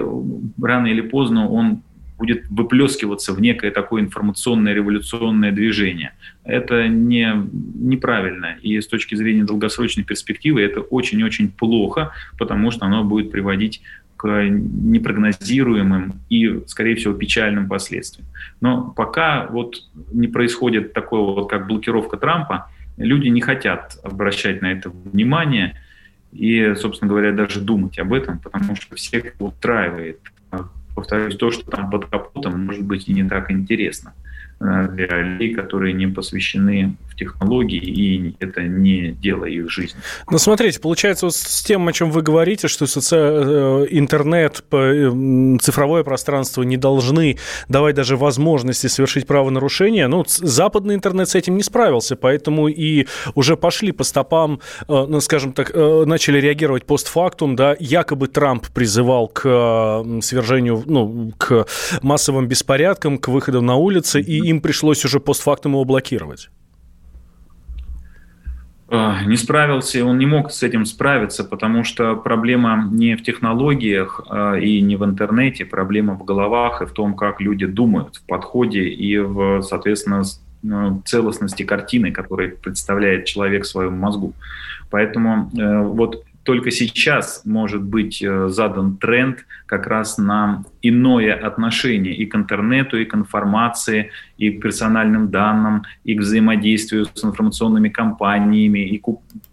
[0.61, 1.81] рано или поздно он
[2.17, 6.13] будет выплескиваться в некое такое информационное революционное движение.
[6.45, 7.33] Это не,
[7.75, 8.55] неправильно.
[8.61, 13.81] И с точки зрения долгосрочной перспективы это очень-очень плохо, потому что оно будет приводить
[14.23, 18.27] непрогнозируемым и, скорее всего, печальным последствиям.
[18.61, 19.75] Но пока вот
[20.11, 25.79] не происходит такого вот, как блокировка Трампа, люди не хотят обращать на это внимание
[26.31, 30.19] и, собственно говоря, даже думать об этом, потому что всех устраивает.
[30.95, 34.13] Повторюсь, то, что там под капотом, может быть и не так интересно.
[34.63, 39.99] Э, для людей, которые не посвящены в технологии, и это не дело их жизни.
[40.31, 43.15] Ну, смотрите, получается, вот с тем, о чем вы говорите, что соци...
[43.15, 47.37] Э, интернет, э, цифровое пространство не должны
[47.67, 53.57] давать даже возможности совершить правонарушение, ну, западный интернет с этим не справился, поэтому и уже
[53.57, 60.83] пошли по стопам, ну, скажем так, начали реагировать постфактум, да, якобы Трамп призывал к свержению,
[60.85, 61.65] ну, к
[62.01, 66.49] массовым беспорядкам, к выходу на улицы, и им пришлось уже постфактум его блокировать?
[68.89, 74.21] А, не справился, он не мог с этим справиться, потому что проблема не в технологиях
[74.29, 78.25] а, и не в интернете, проблема в головах и в том, как люди думают, в
[78.27, 80.21] подходе и в, соответственно,
[80.61, 84.33] ну, целостности картины, которую представляет человек в своем мозгу.
[84.89, 92.13] Поэтому э, вот только сейчас может быть э, задан тренд как раз на иное отношение
[92.13, 97.89] и к интернету, и к информации, и к персональным данным, и к взаимодействию с информационными
[97.89, 99.07] компаниями, и к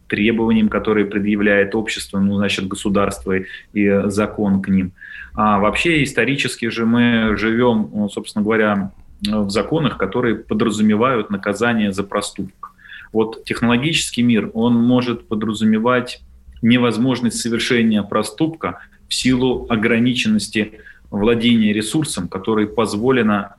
[0.08, 3.34] требованиям, которые предъявляет общество, ну, значит, государство
[3.72, 4.92] и закон к ним.
[5.34, 8.90] А вообще исторически же мы живем, ну, собственно говоря,
[9.22, 12.72] в законах, которые подразумевают наказание за проступок.
[13.12, 16.22] Вот технологический мир, он может подразумевать
[16.62, 20.72] невозможность совершения проступка в силу ограниченности
[21.10, 23.56] владения ресурсом, который позволено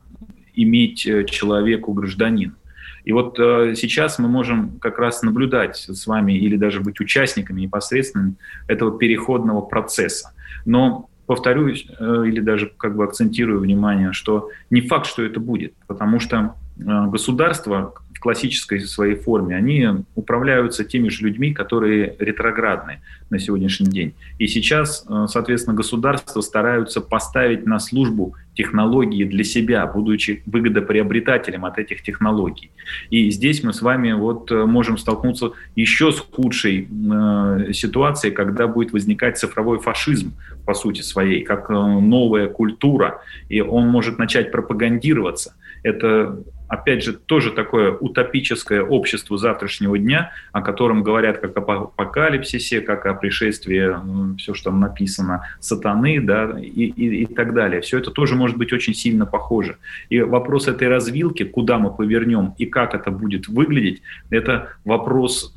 [0.53, 2.55] иметь э, человеку гражданин.
[3.03, 7.61] И вот э, сейчас мы можем как раз наблюдать с вами или даже быть участниками
[7.61, 8.35] непосредственно
[8.67, 10.33] этого переходного процесса.
[10.65, 15.73] Но повторюсь э, или даже как бы акцентирую внимание, что не факт, что это будет,
[15.87, 23.39] потому что э, государство классической своей форме, они управляются теми же людьми, которые ретроградны на
[23.39, 24.13] сегодняшний день.
[24.38, 31.80] И сейчас, э, соответственно, государства стараются поставить на службу технологии для себя, будучи выгодоприобретателем от
[31.80, 32.72] этих технологий.
[33.09, 38.93] И здесь мы с вами вот можем столкнуться еще с худшей э, ситуацией, когда будет
[38.93, 40.34] возникать цифровой фашизм,
[40.65, 45.55] по сути своей, как новая культура, и он может начать пропагандироваться.
[45.84, 52.80] Это опять же, тоже такое утопическое общество завтрашнего дня, о котором говорят как о апокалипсисе,
[52.80, 57.82] как о пришествии, все, что там написано, сатаны, да, и, и, и так далее.
[57.82, 59.78] Все это тоже может быть очень сильно похоже.
[60.09, 65.53] И вопрос этой развилки, куда мы повернем и как это будет выглядеть, это вопрос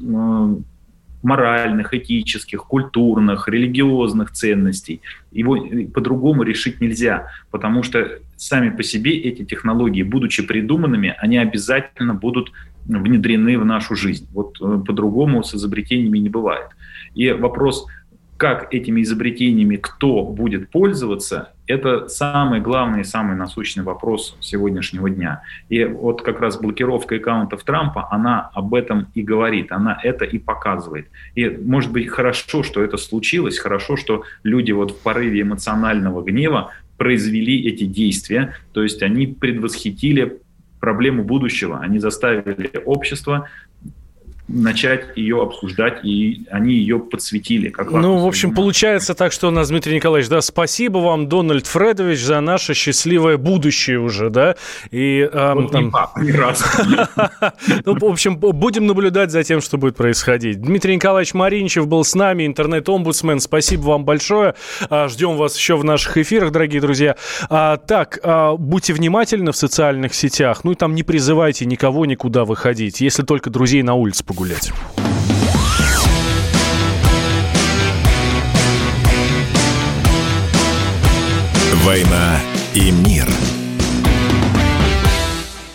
[1.24, 5.00] моральных, этических, культурных, религиозных ценностей.
[5.32, 5.58] Его
[5.92, 12.52] по-другому решить нельзя, потому что сами по себе эти технологии, будучи придуманными, они обязательно будут
[12.86, 14.28] внедрены в нашу жизнь.
[14.32, 16.68] Вот э, по-другому с изобретениями не бывает.
[17.14, 17.86] И вопрос
[18.44, 25.40] как этими изобретениями кто будет пользоваться, это самый главный и самый насущный вопрос сегодняшнего дня.
[25.70, 30.38] И вот как раз блокировка аккаунтов Трампа, она об этом и говорит, она это и
[30.38, 31.06] показывает.
[31.34, 36.70] И может быть хорошо, что это случилось, хорошо, что люди вот в порыве эмоционального гнева
[36.98, 40.42] произвели эти действия, то есть они предвосхитили
[40.80, 43.48] проблему будущего, они заставили общество
[44.46, 47.70] начать ее обсуждать, и они ее подсветили.
[47.70, 51.66] Как ну, в общем, получается так, что у нас, Дмитрий Николаевич, да, спасибо вам, Дональд
[51.66, 54.56] Фредович, за наше счастливое будущее уже, да,
[54.90, 55.28] и...
[55.32, 55.92] Эм, вот там...
[56.20, 56.62] не, раз.
[57.86, 60.60] ну, в общем, будем наблюдать за тем, что будет происходить.
[60.60, 64.54] Дмитрий Николаевич Маринчев был с нами, интернет-омбудсмен, спасибо вам большое,
[64.90, 67.16] а, ждем вас еще в наших эфирах, дорогие друзья.
[67.48, 72.44] А, так, а, будьте внимательны в социальных сетях, ну и там не призывайте никого никуда
[72.44, 74.72] выходить, если только друзей на улице погулять.
[81.84, 82.40] «Война
[82.74, 83.28] и мир».